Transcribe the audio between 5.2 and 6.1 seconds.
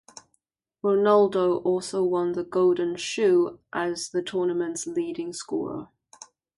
scorer.